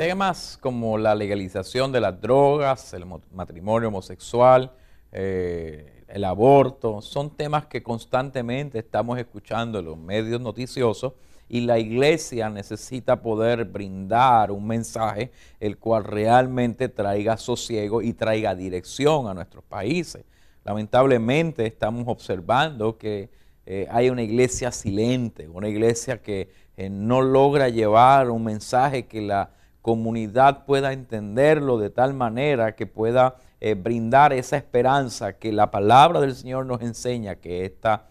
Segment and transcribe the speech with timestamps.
[0.00, 3.04] Temas como la legalización de las drogas, el
[3.34, 4.72] matrimonio homosexual,
[5.12, 11.12] eh, el aborto, son temas que constantemente estamos escuchando en los medios noticiosos
[11.50, 18.54] y la iglesia necesita poder brindar un mensaje el cual realmente traiga sosiego y traiga
[18.54, 20.24] dirección a nuestros países.
[20.64, 23.28] Lamentablemente estamos observando que
[23.66, 29.20] eh, hay una iglesia silente, una iglesia que eh, no logra llevar un mensaje que
[29.20, 35.70] la comunidad pueda entenderlo de tal manera que pueda eh, brindar esa esperanza que la
[35.70, 38.06] palabra del Señor nos enseña que ésta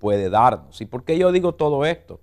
[0.00, 0.80] puede darnos.
[0.80, 2.18] ¿Y por qué yo digo todo esto?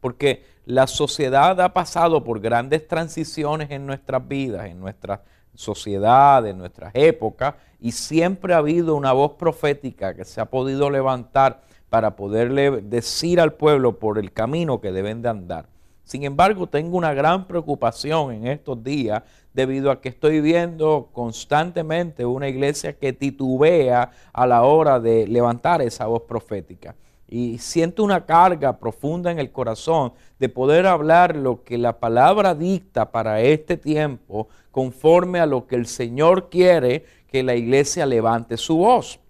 [0.00, 5.22] porque la sociedad ha pasado por grandes transiciones en nuestras vidas, en nuestra
[5.54, 10.90] sociedad, en nuestras épocas, y siempre ha habido una voz profética que se ha podido
[10.90, 15.66] levantar para poderle decir al pueblo por el camino que deben de andar.
[16.10, 19.22] Sin embargo, tengo una gran preocupación en estos días
[19.54, 25.80] debido a que estoy viendo constantemente una iglesia que titubea a la hora de levantar
[25.82, 26.96] esa voz profética
[27.28, 32.56] y siento una carga profunda en el corazón de poder hablar lo que la palabra
[32.56, 38.56] dicta para este tiempo conforme a lo que el Señor quiere que la iglesia levante
[38.56, 39.20] su voz.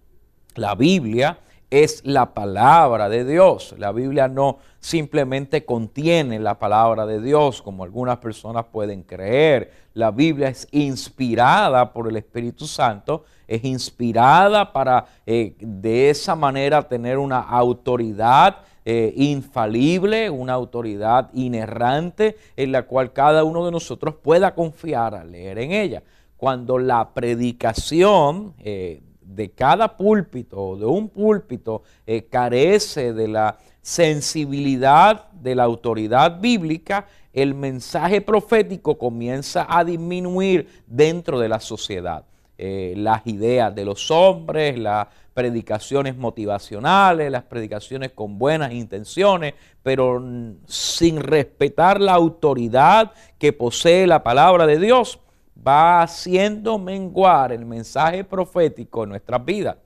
[0.55, 1.41] La Biblia
[1.71, 3.75] es la palabra de Dios.
[3.79, 9.73] La Biblia no simplemente contiene la palabra de Dios como algunas personas pueden creer.
[9.95, 16.83] La Biblia es inspirada por el Espíritu Santo, es inspirada para eh, de esa manera
[16.83, 24.17] tener una autoridad eh, infalible, una autoridad inerrante en la cual cada uno de nosotros
[24.17, 26.03] pueda confiar al leer en ella.
[26.37, 29.03] Cuando la predicación eh,
[29.35, 36.41] de cada púlpito o de un púlpito eh, carece de la sensibilidad de la autoridad
[36.41, 42.25] bíblica, el mensaje profético comienza a disminuir dentro de la sociedad.
[42.59, 50.23] Eh, las ideas de los hombres, las predicaciones motivacionales, las predicaciones con buenas intenciones, pero
[50.67, 55.21] sin respetar la autoridad que posee la palabra de Dios,
[55.67, 59.77] va haciendo menguar el mensaje profético en nuestras vidas.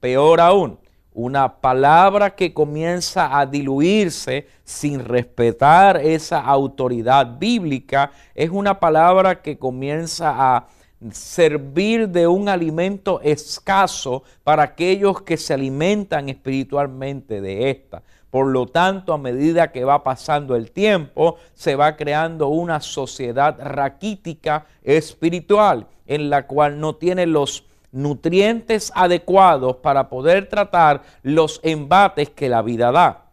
[0.00, 0.78] Peor aún,
[1.12, 9.56] una palabra que comienza a diluirse sin respetar esa autoridad bíblica es una palabra que
[9.56, 10.68] comienza a
[11.12, 18.02] servir de un alimento escaso para aquellos que se alimentan espiritualmente de esta.
[18.34, 23.56] Por lo tanto, a medida que va pasando el tiempo, se va creando una sociedad
[23.62, 27.62] raquítica espiritual en la cual no tiene los
[27.92, 33.26] nutrientes adecuados para poder tratar los embates que la vida da.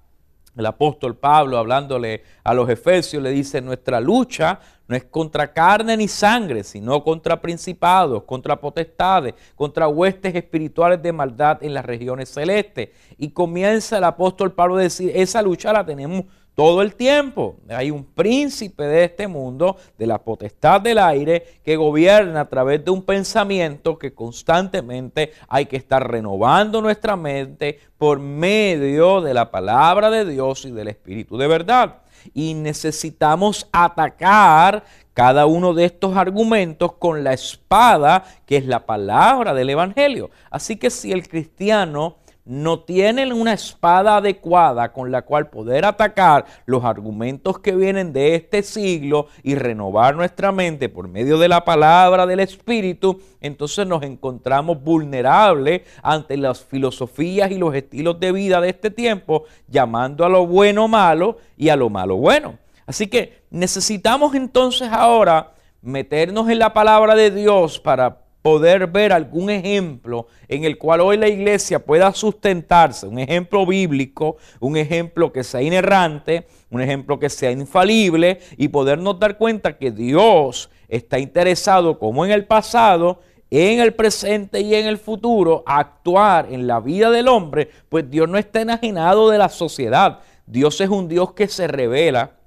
[0.55, 4.59] El apóstol Pablo, hablándole a los efesios, le dice, nuestra lucha
[4.91, 11.13] no es contra carne ni sangre, sino contra principados, contra potestades, contra huestes espirituales de
[11.13, 12.89] maldad en las regiones celestes.
[13.17, 16.25] Y comienza el apóstol Pablo a decir, esa lucha la tenemos
[16.55, 17.55] todo el tiempo.
[17.69, 22.83] Hay un príncipe de este mundo, de la potestad del aire, que gobierna a través
[22.83, 29.51] de un pensamiento que constantemente hay que estar renovando nuestra mente por medio de la
[29.51, 32.01] palabra de Dios y del Espíritu de verdad
[32.33, 34.83] y necesitamos atacar
[35.13, 40.29] cada uno de estos argumentos con la espada que es la palabra del Evangelio.
[40.49, 46.45] Así que si el cristiano no tienen una espada adecuada con la cual poder atacar
[46.65, 51.63] los argumentos que vienen de este siglo y renovar nuestra mente por medio de la
[51.63, 58.59] palabra del Espíritu, entonces nos encontramos vulnerables ante las filosofías y los estilos de vida
[58.61, 62.57] de este tiempo, llamando a lo bueno malo y a lo malo bueno.
[62.85, 69.49] Así que necesitamos entonces ahora meternos en la palabra de Dios para poder ver algún
[69.49, 75.43] ejemplo en el cual hoy la iglesia pueda sustentarse, un ejemplo bíblico, un ejemplo que
[75.43, 81.99] sea inerrante, un ejemplo que sea infalible y podernos dar cuenta que Dios está interesado
[81.99, 86.79] como en el pasado, en el presente y en el futuro, a actuar en la
[86.79, 90.19] vida del hombre, pues Dios no está enajenado de la sociedad.
[90.45, 92.40] Dios es un Dios que se revela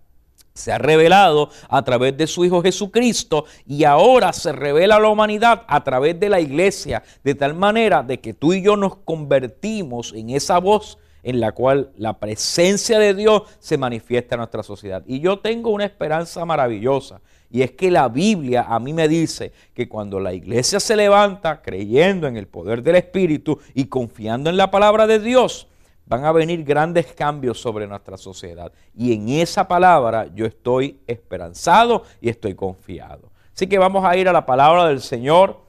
[0.54, 5.08] se ha revelado a través de su Hijo Jesucristo y ahora se revela a la
[5.08, 8.94] humanidad a través de la iglesia, de tal manera de que tú y yo nos
[8.98, 14.62] convertimos en esa voz en la cual la presencia de Dios se manifiesta en nuestra
[14.62, 15.02] sociedad.
[15.08, 17.20] Y yo tengo una esperanza maravillosa.
[17.50, 21.62] Y es que la Biblia a mí me dice que cuando la iglesia se levanta
[21.62, 25.66] creyendo en el poder del Espíritu y confiando en la palabra de Dios,
[26.06, 28.72] van a venir grandes cambios sobre nuestra sociedad.
[28.94, 33.30] Y en esa palabra yo estoy esperanzado y estoy confiado.
[33.54, 35.60] Así que vamos a ir a la palabra del Señor.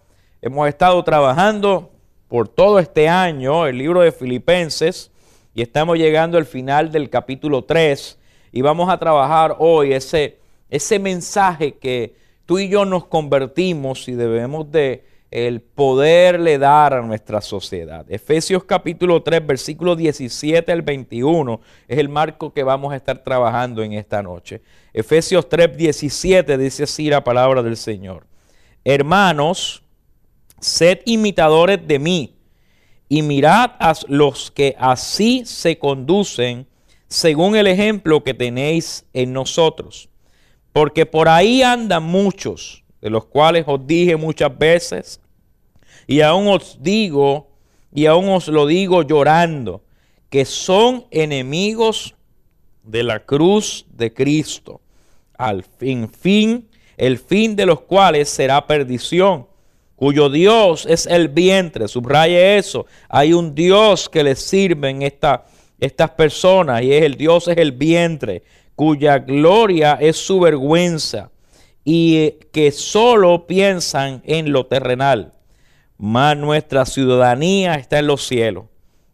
[0.42, 1.92] Hemos estado trabajando
[2.28, 5.12] por todo este año el libro de Filipenses
[5.54, 8.20] y estamos llegando al final del capítulo 3
[8.52, 10.40] y vamos a trabajar hoy ese,
[10.70, 12.16] ese mensaje que
[12.46, 15.06] tú y yo nos convertimos y debemos de
[15.36, 18.06] el poderle dar a nuestra sociedad.
[18.10, 21.60] Efesios capítulo 3, versículo 17 al 21
[21.90, 24.62] es el marco que vamos a estar trabajando en esta noche.
[24.94, 28.26] Efesios 3, 17 dice así la palabra del Señor.
[28.86, 29.84] Hermanos,
[30.62, 32.38] sed imitadores de mí
[33.10, 36.66] y mirad a los que así se conducen
[37.10, 40.08] según el ejemplo que tenéis en nosotros.
[40.72, 45.20] Porque por ahí andan muchos, de los cuales os dije muchas veces,
[46.08, 47.48] y aún os digo,
[47.94, 49.84] y aún os lo digo llorando,
[50.30, 52.16] que son enemigos
[52.84, 54.82] de la cruz de Cristo,
[55.38, 56.68] al fin, fin,
[56.98, 59.48] el fin de los cuales será perdición
[59.96, 65.46] cuyo Dios es el vientre, subraye eso, hay un Dios que le sirve en esta,
[65.80, 68.44] estas personas y es el Dios es el vientre,
[68.76, 71.32] cuya gloria es su vergüenza
[71.86, 75.34] y que solo piensan en lo terrenal,
[75.98, 78.66] mas nuestra ciudadanía está en los cielos,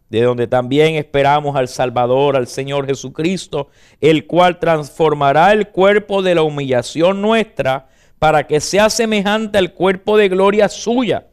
[0.08, 3.68] de donde también esperamos al Salvador, al Señor Jesucristo,
[4.00, 7.88] el cual transformará el cuerpo de la humillación nuestra,
[8.18, 11.26] para que sea semejante al cuerpo de gloria suya,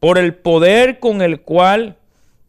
[0.00, 1.96] por el poder con el cual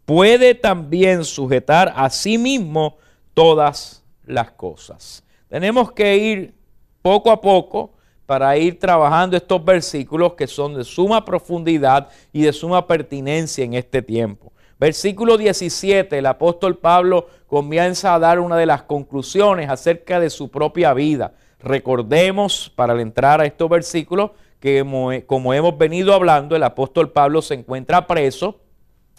[0.05, 2.97] puede también sujetar a sí mismo
[3.33, 5.23] todas las cosas.
[5.47, 6.53] Tenemos que ir
[7.01, 7.93] poco a poco
[8.33, 13.75] para ir trabajando estos versículos que son de suma profundidad y de suma pertinencia en
[13.75, 14.51] este tiempo.
[14.79, 20.49] Versículo 17, el apóstol Pablo comienza a dar una de las conclusiones acerca de su
[20.49, 21.33] propia vida.
[21.59, 24.83] Recordemos, para entrar a estos versículos, que
[25.27, 28.61] como hemos venido hablando, el apóstol Pablo se encuentra preso,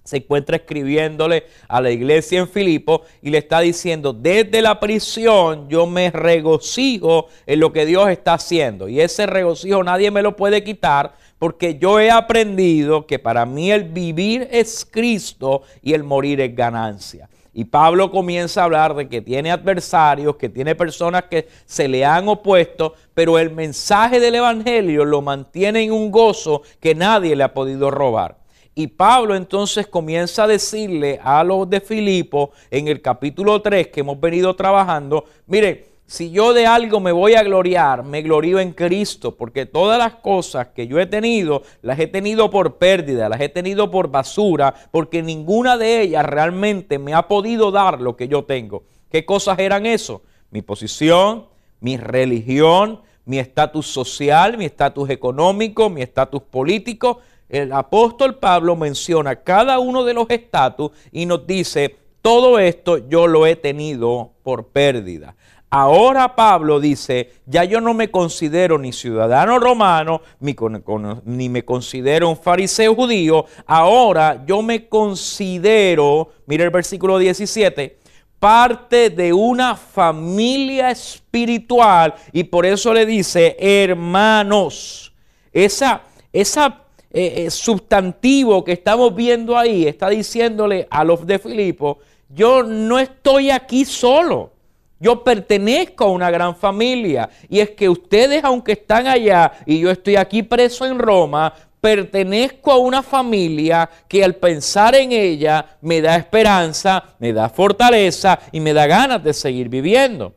[0.05, 5.69] se encuentra escribiéndole a la iglesia en Filipo y le está diciendo, desde la prisión
[5.69, 8.89] yo me regocijo en lo que Dios está haciendo.
[8.89, 13.73] Y ese regocijo nadie me lo puede quitar porque yo he aprendido que para mí
[13.73, 17.29] el vivir es Cristo y el morir es ganancia.
[17.57, 22.05] Y Pablo comienza a hablar de que tiene adversarios, que tiene personas que se le
[22.05, 27.45] han opuesto, pero el mensaje del Evangelio lo mantiene en un gozo que nadie le
[27.45, 28.44] ha podido robar.
[28.75, 34.01] Y Pablo entonces comienza a decirle a los de Filipo en el capítulo 3 que
[34.01, 38.73] hemos venido trabajando, mire, si yo de algo me voy a gloriar, me glorío en
[38.73, 43.41] Cristo, porque todas las cosas que yo he tenido, las he tenido por pérdida, las
[43.41, 48.29] he tenido por basura, porque ninguna de ellas realmente me ha podido dar lo que
[48.29, 48.83] yo tengo.
[49.09, 50.23] ¿Qué cosas eran eso?
[50.51, 51.47] Mi posición,
[51.81, 57.21] mi religión, mi estatus social, mi estatus económico, mi estatus político.
[57.55, 63.29] El apóstol Pablo menciona cada uno de los estatus y nos dice, todo esto yo
[63.29, 65.37] lo he tenido por pérdida.
[65.71, 72.37] Ahora Pablo dice, ya yo no me considero ni ciudadano romano, ni, me considero un
[72.37, 78.01] fariseo judío, ahora yo me considero, mire el versículo 17,
[78.41, 85.13] parte de una familia espiritual y por eso le dice hermanos.
[85.53, 86.84] Esa, esa
[87.17, 92.99] eh, eh, sustantivo que estamos viendo ahí está diciéndole a los de Filipo, yo no
[92.99, 94.51] estoy aquí solo.
[94.99, 97.31] Yo pertenezco a una gran familia.
[97.49, 102.73] Y es que ustedes, aunque están allá y yo estoy aquí preso en Roma, pertenezco
[102.73, 108.59] a una familia que al pensar en ella me da esperanza, me da fortaleza y
[108.59, 110.35] me da ganas de seguir viviendo.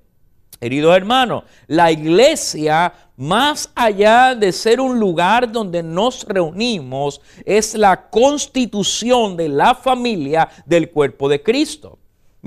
[0.59, 8.09] Queridos hermanos, la iglesia, más allá de ser un lugar donde nos reunimos, es la
[8.09, 11.96] constitución de la familia del cuerpo de Cristo.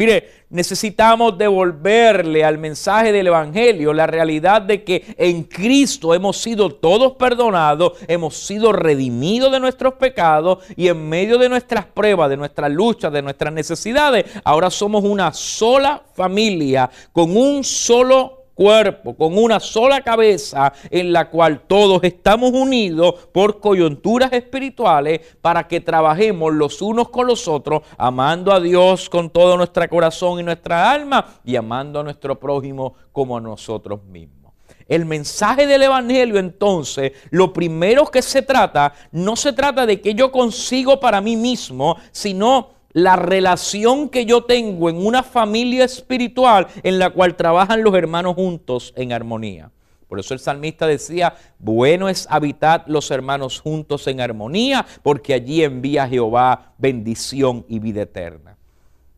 [0.00, 6.70] Mire, necesitamos devolverle al mensaje del Evangelio la realidad de que en Cristo hemos sido
[6.70, 12.38] todos perdonados, hemos sido redimidos de nuestros pecados y en medio de nuestras pruebas, de
[12.38, 19.38] nuestras luchas, de nuestras necesidades, ahora somos una sola familia con un solo cuerpo, con
[19.38, 26.52] una sola cabeza en la cual todos estamos unidos por coyunturas espirituales para que trabajemos
[26.52, 31.40] los unos con los otros, amando a Dios con todo nuestro corazón y nuestra alma
[31.42, 34.52] y amando a nuestro prójimo como a nosotros mismos.
[34.86, 40.14] El mensaje del Evangelio entonces, lo primero que se trata, no se trata de que
[40.14, 46.66] yo consigo para mí mismo, sino la relación que yo tengo en una familia espiritual
[46.82, 49.70] en la cual trabajan los hermanos juntos en armonía.
[50.08, 55.62] Por eso el salmista decía, bueno es habitar los hermanos juntos en armonía, porque allí
[55.62, 58.56] envía Jehová bendición y vida eterna.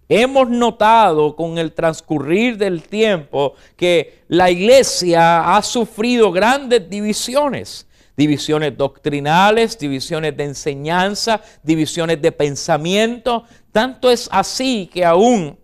[0.06, 8.76] Hemos notado con el transcurrir del tiempo que la iglesia ha sufrido grandes divisiones divisiones
[8.76, 13.44] doctrinales, divisiones de enseñanza, divisiones de pensamiento.
[13.72, 15.58] Tanto es así que aún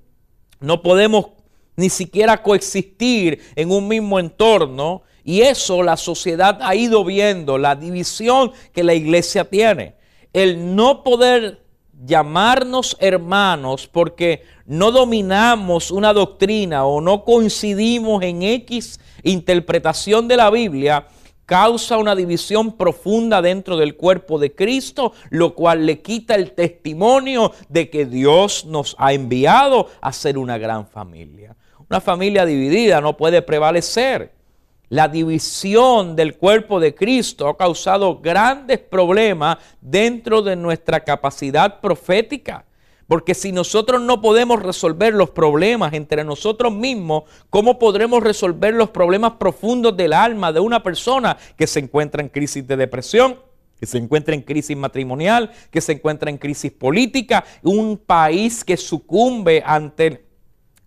[0.61, 1.27] no podemos
[1.77, 5.03] ni siquiera coexistir en un mismo entorno.
[5.25, 9.95] Y eso la sociedad ha ido viendo, la división que la iglesia tiene.
[10.33, 11.63] El no poder
[12.05, 20.51] llamarnos hermanos porque no dominamos una doctrina o no coincidimos en X interpretación de la
[20.51, 21.09] Biblia,
[21.49, 27.53] causa una división profunda dentro del cuerpo de Cristo, lo cual le quita el testimonio
[27.71, 31.57] de que Dios nos ha enviado a ser una gran familia.
[31.89, 34.35] Una familia dividida no puede prevalecer.
[34.91, 42.67] La división del cuerpo de Cristo ha causado grandes problemas dentro de nuestra capacidad profética.
[43.09, 48.91] Porque si nosotros no podemos resolver los problemas entre nosotros mismos, ¿cómo podremos resolver los
[48.91, 53.49] problemas profundos del alma de una persona que se encuentra en crisis de depresión?
[53.81, 58.77] que se encuentra en crisis matrimonial, que se encuentra en crisis política, un país que
[58.77, 60.25] sucumbe ante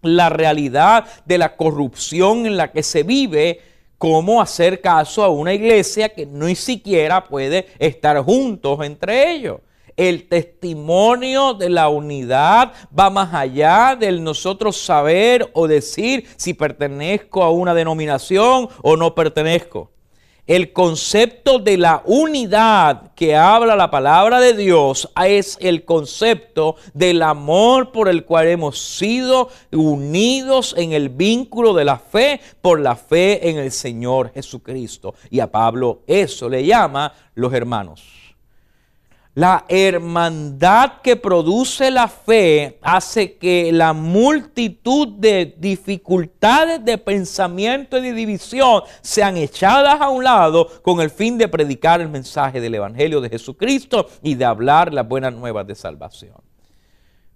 [0.02, 3.62] la realidad de la corrupción en la que se vive,
[3.98, 9.62] cómo hacer caso a una iglesia que ni siquiera puede estar juntos entre ellos.
[9.98, 17.44] El testimonio de la unidad va más allá del nosotros saber o decir si pertenezco
[17.44, 19.92] a una denominación o no pertenezco.
[20.48, 27.22] El concepto de la unidad que habla la palabra de Dios es el concepto del
[27.22, 32.96] amor por el cual hemos sido unidos en el vínculo de la fe por la
[32.96, 35.14] fe en el Señor Jesucristo.
[35.30, 38.21] Y a Pablo eso le llama los hermanos.
[39.34, 48.02] La hermandad que produce la fe hace que la multitud de dificultades de pensamiento y
[48.02, 52.76] de división sean echadas a un lado con el fin de predicar el mensaje del
[52.76, 56.36] Evangelio de Jesucristo y de hablar las buenas nuevas de salvación.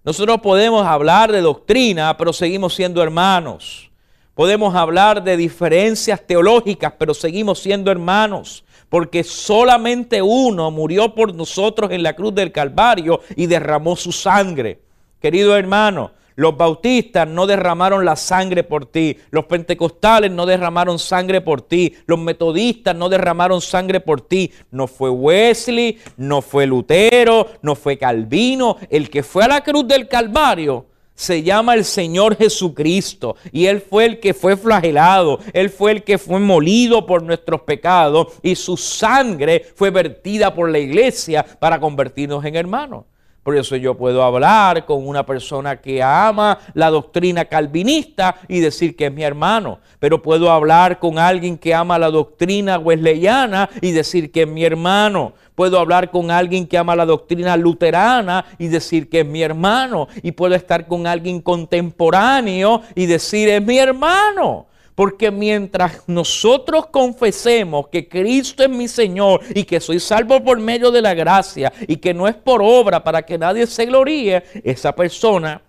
[0.03, 3.89] Nosotros podemos hablar de doctrina, pero seguimos siendo hermanos.
[4.35, 11.91] Podemos hablar de diferencias teológicas, pero seguimos siendo hermanos porque solamente uno murió por nosotros
[11.91, 14.79] en la cruz del Calvario y derramó su sangre.
[15.19, 19.17] Querido hermano, los bautistas no derramaron la sangre por ti.
[19.31, 21.95] Los pentecostales no derramaron sangre por ti.
[22.05, 24.51] Los metodistas no derramaron sangre por ti.
[24.69, 28.77] No fue Wesley, no fue Lutero, no fue Calvino.
[28.89, 33.81] El que fue a la cruz del Calvario se llama el Señor Jesucristo y Él
[33.81, 38.55] fue el que fue flagelado, Él fue el que fue molido por nuestros pecados y
[38.55, 43.05] su sangre fue vertida por la iglesia para convertirnos en hermanos.
[43.45, 48.95] Por eso yo puedo hablar con una persona que ama la doctrina calvinista y decir
[48.95, 49.77] que es mi hermano.
[49.99, 54.63] Pero puedo hablar con alguien que ama la doctrina wesleyana y decir que es mi
[54.63, 55.33] hermano.
[55.53, 60.07] Puedo hablar con alguien que ama la doctrina luterana y decir que es mi hermano.
[60.23, 64.65] Y puedo estar con alguien contemporáneo y decir es mi hermano.
[64.95, 70.89] Porque mientras nosotros confesemos que Cristo es mi Señor y que soy salvo por medio
[70.89, 74.95] de la gracia y que no es por obra para que nadie se gloríe, esa
[74.95, 75.61] persona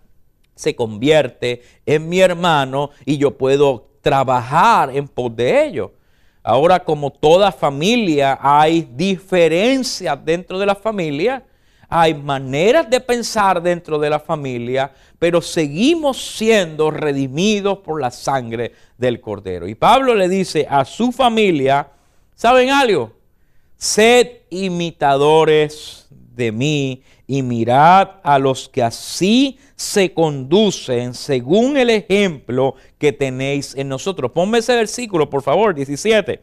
[0.55, 5.93] se convierte en mi hermano y yo puedo trabajar en pos de ello.
[6.45, 11.45] Ahora, como toda familia, hay diferencias dentro de la familia
[11.89, 18.73] hay maneras de pensar dentro de la familia, pero seguimos siendo redimidos por la sangre
[18.99, 19.69] del Cordero.
[19.69, 21.89] Y Pablo le dice a su familia,
[22.35, 23.13] ¿saben algo?
[23.77, 32.75] Sed imitadores de mí y mirad a los que así se conducen según el ejemplo
[32.99, 34.31] que tenéis en nosotros.
[34.33, 36.41] Ponme ese versículo, por favor, 17.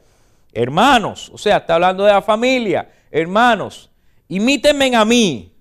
[0.52, 2.90] Hermanos, o sea, está hablando de la familia.
[3.10, 3.90] Hermanos,
[4.28, 5.52] imítenme a mí.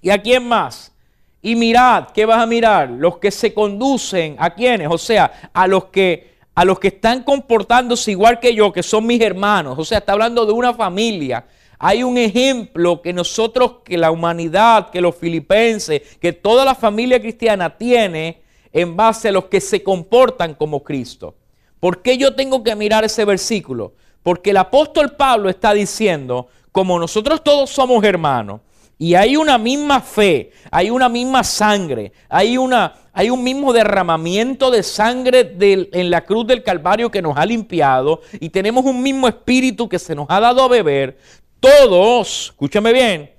[0.00, 0.92] ¿Y a quién más?
[1.40, 2.90] Y mirad, ¿qué vas a mirar?
[2.90, 4.88] Los que se conducen, ¿a quiénes?
[4.90, 9.06] O sea, a los que a los que están comportándose igual que yo, que son
[9.06, 11.46] mis hermanos, o sea, está hablando de una familia.
[11.78, 17.20] Hay un ejemplo que nosotros, que la humanidad, que los filipenses, que toda la familia
[17.20, 21.34] cristiana tiene en base a los que se comportan como Cristo.
[21.80, 23.94] ¿Por qué yo tengo que mirar ese versículo?
[24.22, 28.60] Porque el apóstol Pablo está diciendo, como nosotros todos somos hermanos,
[28.98, 34.70] y hay una misma fe, hay una misma sangre, hay, una, hay un mismo derramamiento
[34.70, 39.26] de sangre en la cruz del Calvario que nos ha limpiado y tenemos un mismo
[39.26, 41.18] espíritu que se nos ha dado a beber.
[41.58, 43.30] Todos, escúchame bien,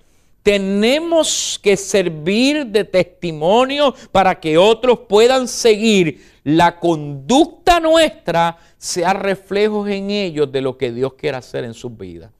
[0.43, 9.87] tenemos que servir de testimonio para que otros puedan seguir la conducta nuestra, sea reflejos
[9.87, 12.31] en ellos de lo que Dios quiere hacer en sus vidas.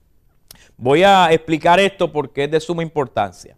[0.77, 3.57] Voy a explicar esto porque es de suma importancia.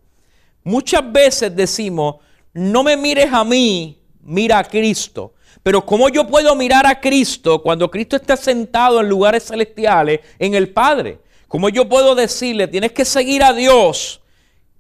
[0.64, 2.16] Muchas veces decimos,
[2.54, 5.34] no me mires a mí, mira a Cristo.
[5.64, 10.54] Pero ¿cómo yo puedo mirar a Cristo cuando Cristo está sentado en lugares celestiales en
[10.54, 11.20] el Padre?
[11.48, 14.22] ¿Cómo yo puedo decirle, tienes que seguir a Dios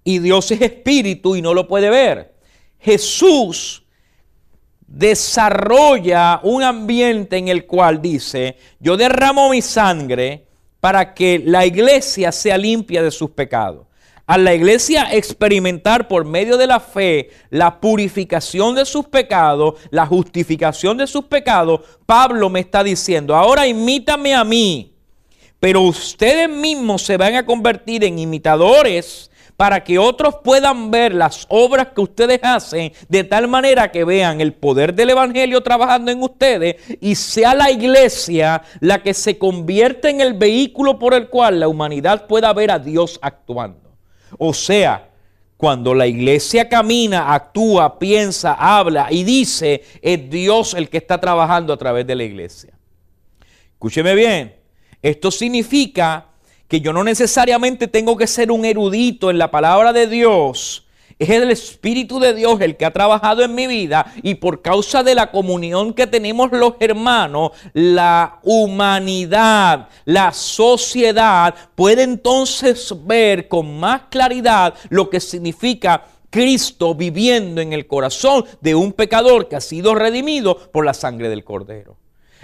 [0.03, 2.35] y Dios es espíritu y no lo puede ver?
[2.79, 3.83] Jesús
[4.85, 10.44] desarrolla un ambiente en el cual dice, yo derramo mi sangre
[10.85, 13.87] para que la iglesia sea limpia de sus pecados.
[14.27, 20.05] A la iglesia experimentar por medio de la fe la purificación de sus pecados, la
[20.05, 24.93] justificación de sus pecados, Pablo me está diciendo, ahora imítame a mí,
[25.59, 31.45] pero ustedes mismos se van a convertir en imitadores para que otros puedan ver las
[31.49, 36.21] obras que ustedes hacen de tal manera que vean el poder del Evangelio trabajando en
[36.21, 41.59] ustedes y sea la iglesia la que se convierte en el vehículo por el cual
[41.59, 43.95] la humanidad pueda ver a Dios actuando.
[44.37, 45.09] O sea,
[45.57, 51.71] cuando la iglesia camina, actúa, piensa, habla y dice, es Dios el que está trabajando
[51.71, 52.73] a través de la iglesia.
[53.71, 54.55] Escúcheme bien,
[55.01, 56.25] esto significa
[56.67, 60.85] que yo no necesariamente tengo que ser un erudito en la palabra de Dios.
[61.17, 65.01] Es el Espíritu de Dios el que ha trabajado en mi vida y por causa
[65.01, 73.79] de la comunión que tenemos los hermanos, la humanidad, la sociedad puede entonces ver con
[73.79, 79.61] más claridad lo que significa Cristo viviendo en el corazón de un pecador que ha
[79.61, 81.95] sido redimido por la sangre del Cordero.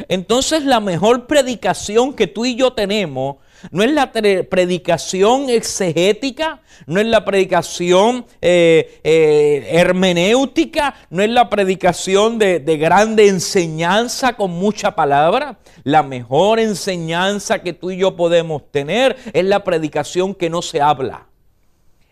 [0.07, 3.35] Entonces la mejor predicación que tú y yo tenemos
[3.69, 11.49] no es la predicación exegética, no es la predicación eh, eh, hermenéutica, no es la
[11.49, 15.59] predicación de, de grande enseñanza con mucha palabra.
[15.83, 20.81] La mejor enseñanza que tú y yo podemos tener es la predicación que no se
[20.81, 21.27] habla.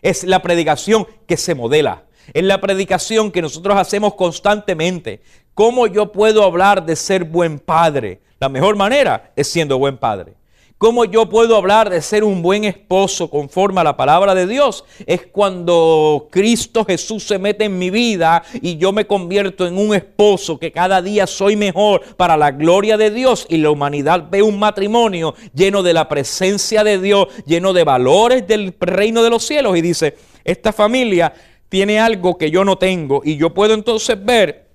[0.02, 2.04] Es la predicación que se modela.
[2.32, 5.20] Es la predicación que nosotros hacemos constantemente.
[5.54, 8.20] ¿Cómo yo puedo hablar de ser buen padre?
[8.38, 10.34] La mejor manera es siendo buen padre.
[10.80, 14.86] ¿Cómo yo puedo hablar de ser un buen esposo conforme a la palabra de Dios?
[15.04, 19.94] Es cuando Cristo Jesús se mete en mi vida y yo me convierto en un
[19.94, 24.40] esposo que cada día soy mejor para la gloria de Dios y la humanidad ve
[24.40, 29.44] un matrimonio lleno de la presencia de Dios, lleno de valores del reino de los
[29.44, 31.34] cielos y dice, esta familia
[31.68, 34.70] tiene algo que yo no tengo y yo puedo entonces ver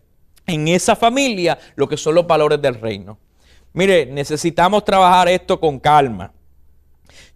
[0.45, 3.17] en esa familia lo que son los valores del reino.
[3.75, 6.31] Mire, necesitamos trabajar esto con calma.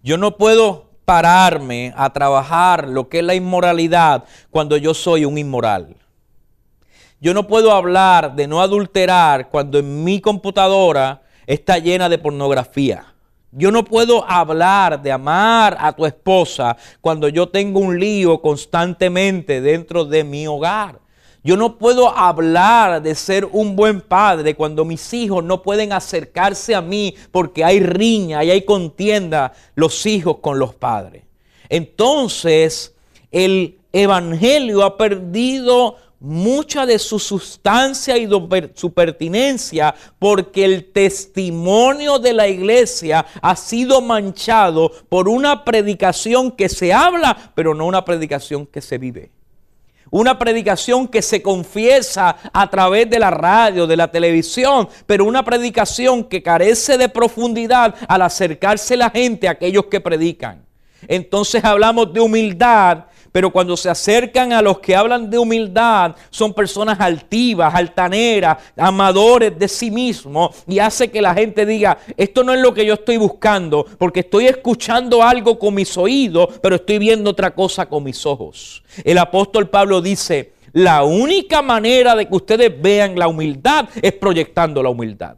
[0.02, 5.38] Yo no puedo pararme a trabajar lo que es la inmoralidad cuando yo soy un
[5.38, 5.98] inmoral.
[7.20, 13.14] Yo no puedo hablar de no adulterar cuando en mi computadora está llena de pornografía.
[13.52, 19.60] Yo no puedo hablar de amar a tu esposa cuando yo tengo un lío constantemente
[19.60, 21.02] dentro de mi hogar.
[21.42, 26.76] Yo no puedo hablar de ser un buen padre cuando mis hijos no pueden acercarse
[26.76, 31.24] a mí porque hay riña y hay contienda los hijos con los padres.
[31.70, 32.94] Entonces,
[33.32, 38.28] el Evangelio ha perdido mucha de su sustancia y
[38.74, 46.68] su pertinencia porque el testimonio de la iglesia ha sido manchado por una predicación que
[46.68, 49.32] se habla, pero no una predicación que se vive.
[50.12, 55.44] Una predicación que se confiesa a través de la radio, de la televisión, pero una
[55.44, 60.66] predicación que carece de profundidad al acercarse la gente a aquellos que predican.
[61.08, 66.54] Entonces hablamos de humildad pero cuando se acercan a los que hablan de humildad, son
[66.54, 70.56] personas altivas, altaneras, amadores de sí mismos.
[70.68, 74.22] Y hace que la gente diga, esto no es lo que yo estoy buscando, porque
[74.22, 78.84] estoy escuchando algo con mis oídos, pero estoy viendo otra cosa con mis ojos.
[79.04, 84.84] El apóstol Pablo dice, la única manera de que ustedes vean la humildad es proyectando
[84.84, 85.36] la humildad.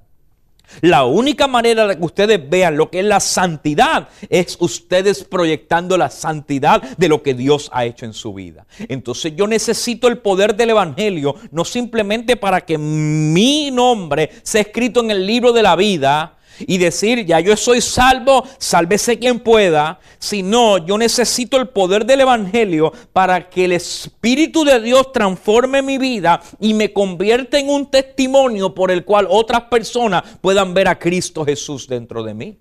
[0.80, 5.98] La única manera de que ustedes vean lo que es la santidad es ustedes proyectando
[5.98, 8.66] la santidad de lo que Dios ha hecho en su vida.
[8.88, 15.02] Entonces yo necesito el poder del Evangelio, no simplemente para que mi nombre sea escrito
[15.02, 20.00] en el libro de la vida, y decir, ya yo soy salvo, sálvese quien pueda,
[20.20, 25.98] sino yo necesito el poder del Evangelio para que el Espíritu de Dios transforme mi
[25.98, 30.98] vida y me convierta en un testimonio por el cual otras personas puedan ver a
[30.98, 32.58] Cristo Jesús dentro de mí.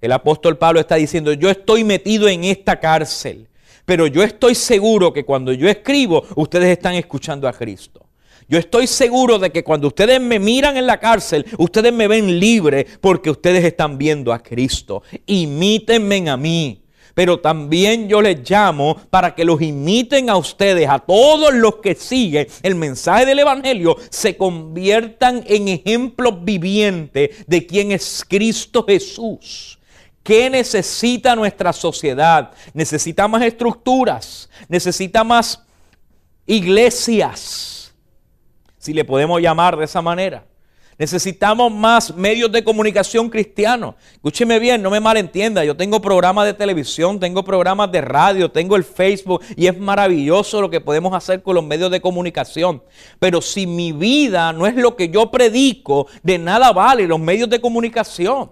[0.00, 3.48] El apóstol Pablo está diciendo, yo estoy metido en esta cárcel,
[3.84, 8.04] pero yo estoy seguro que cuando yo escribo, ustedes están escuchando a Cristo.
[8.48, 12.38] Yo estoy seguro de que cuando ustedes me miran en la cárcel, ustedes me ven
[12.38, 15.02] libre porque ustedes están viendo a Cristo.
[15.26, 16.82] Imítenme a mí.
[17.14, 21.94] Pero también yo les llamo para que los imiten a ustedes, a todos los que
[21.94, 29.78] siguen el mensaje del Evangelio, se conviertan en ejemplos vivientes de quién es Cristo Jesús.
[30.22, 32.52] ¿Qué necesita nuestra sociedad?
[32.72, 35.62] Necesita más estructuras, necesita más
[36.46, 37.81] iglesias
[38.82, 40.44] si le podemos llamar de esa manera.
[40.98, 43.94] Necesitamos más medios de comunicación cristianos.
[44.14, 45.64] Escúcheme bien, no me malentienda.
[45.64, 50.60] Yo tengo programas de televisión, tengo programas de radio, tengo el Facebook y es maravilloso
[50.60, 52.82] lo que podemos hacer con los medios de comunicación.
[53.20, 57.48] Pero si mi vida no es lo que yo predico, de nada vale los medios
[57.48, 58.50] de comunicación.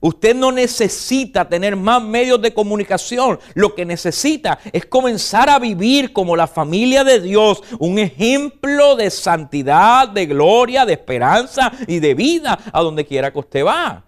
[0.00, 3.38] Usted no necesita tener más medios de comunicación.
[3.54, 9.10] Lo que necesita es comenzar a vivir como la familia de Dios, un ejemplo de
[9.10, 14.04] santidad, de gloria, de esperanza y de vida a donde quiera que usted va.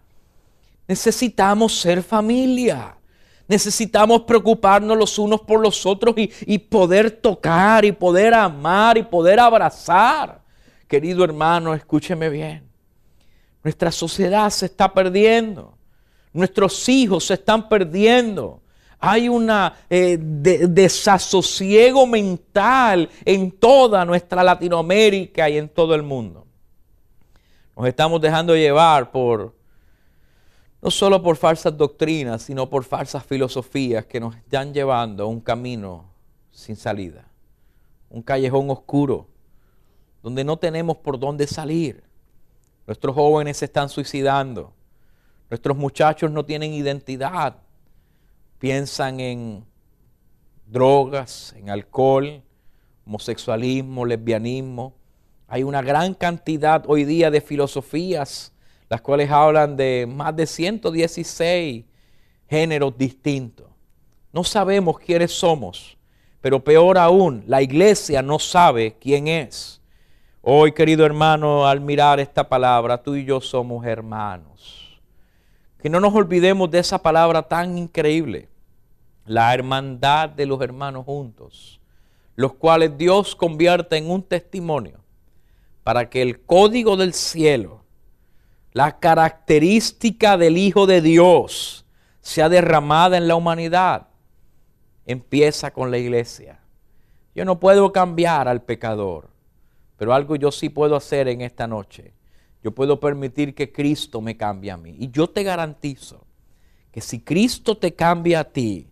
[0.86, 2.96] Necesitamos ser familia.
[3.50, 9.40] Necesitamos preocuparnos los unos por los otros y, poder tocar y poder amar y poder
[9.40, 10.40] abrazar.
[10.86, 12.62] Querido hermano, escúcheme bien.
[13.64, 15.76] Nuestra sociedad se está perdiendo.
[16.32, 18.60] Nuestros hijos se están perdiendo.
[18.98, 19.50] Hay un
[19.88, 26.46] eh, desasosiego mental en toda nuestra Latinoamérica y en todo el mundo.
[27.76, 29.54] Nos estamos dejando llevar por,
[30.82, 35.40] no solo por falsas doctrinas, sino por falsas filosofías que nos están llevando a un
[35.40, 36.04] camino
[36.50, 37.26] sin salida,
[38.10, 39.28] un callejón oscuro,
[40.22, 42.04] donde no tenemos por dónde salir.
[42.86, 44.74] Nuestros jóvenes se están suicidando.
[45.50, 47.56] Nuestros muchachos no tienen identidad.
[48.60, 49.64] Piensan en
[50.64, 52.40] drogas, en alcohol,
[53.04, 54.94] homosexualismo, lesbianismo.
[55.48, 58.52] Hay una gran cantidad hoy día de filosofías,
[58.88, 61.84] las cuales hablan de más de 116
[62.48, 63.66] géneros distintos.
[64.32, 65.98] No sabemos quiénes somos,
[66.40, 69.80] pero peor aún, la iglesia no sabe quién es.
[70.42, 74.79] Hoy, querido hermano, al mirar esta palabra, tú y yo somos hermanos.
[75.82, 78.48] Que no nos olvidemos de esa palabra tan increíble,
[79.24, 81.80] la hermandad de los hermanos juntos,
[82.36, 85.00] los cuales Dios convierte en un testimonio
[85.82, 87.82] para que el código del cielo,
[88.72, 91.86] la característica del Hijo de Dios,
[92.20, 94.08] sea derramada en la humanidad.
[95.06, 96.60] Empieza con la iglesia.
[97.34, 99.30] Yo no puedo cambiar al pecador,
[99.96, 102.12] pero algo yo sí puedo hacer en esta noche
[102.62, 104.94] yo puedo permitir que Cristo me cambie a mí.
[104.98, 106.26] Y yo te garantizo
[106.92, 108.88] que si Cristo te cambia a ti,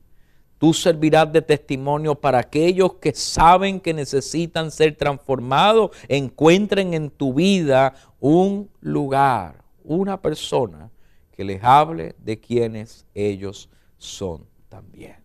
[0.59, 7.35] tú servirás de testimonio para aquellos que saben que necesitan ser transformados, encuentren en tu
[7.35, 10.91] vida un lugar, una persona
[11.33, 15.17] que les hable de quienes ellos son también.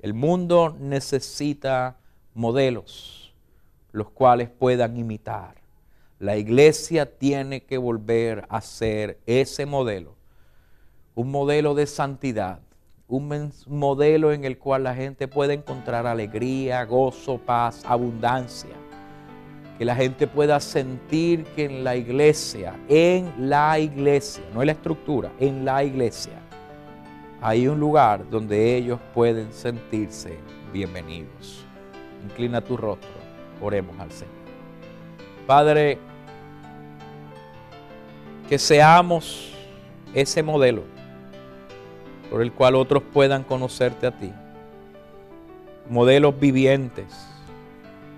[0.00, 1.98] El mundo necesita
[2.34, 3.34] modelos,
[3.92, 5.59] los cuales puedan imitar.
[6.20, 10.16] La iglesia tiene que volver a ser ese modelo,
[11.14, 12.60] un modelo de santidad,
[13.08, 18.74] un modelo en el cual la gente pueda encontrar alegría, gozo, paz, abundancia.
[19.78, 24.72] Que la gente pueda sentir que en la iglesia, en la iglesia, no en la
[24.72, 26.38] estructura, en la iglesia,
[27.40, 30.36] hay un lugar donde ellos pueden sentirse
[30.70, 31.64] bienvenidos.
[32.22, 33.08] Inclina tu rostro,
[33.62, 34.34] oremos al Señor.
[35.46, 35.98] Padre,
[38.50, 39.52] que seamos
[40.12, 40.82] ese modelo
[42.28, 44.32] por el cual otros puedan conocerte a ti.
[45.88, 47.06] Modelos vivientes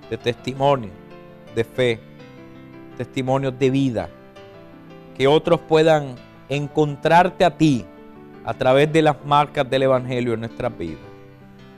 [0.09, 0.89] de testimonio,
[1.55, 2.01] de fe,
[2.97, 4.09] testimonios de vida.
[5.19, 6.15] Que otros puedan
[6.49, 7.85] encontrarte a ti
[8.47, 11.05] a través de las marcas del Evangelio en nuestras vidas.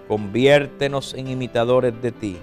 [0.06, 2.36] Conviértenos en imitadores de ti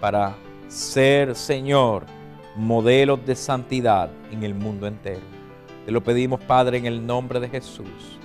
[0.00, 0.34] para
[0.66, 2.17] ser, Señor,
[2.58, 5.22] modelos de santidad en el mundo entero.
[5.86, 8.18] Te lo pedimos, Padre, en el nombre de Jesús.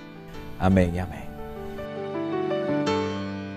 [0.58, 1.24] Amén y amén.